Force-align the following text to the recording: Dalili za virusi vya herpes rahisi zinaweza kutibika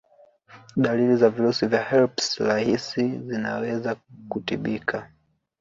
Dalili 0.75 1.17
za 1.17 1.29
virusi 1.29 1.67
vya 1.67 1.83
herpes 1.83 2.37
rahisi 2.39 3.19
zinaweza 3.25 3.95
kutibika 4.29 5.09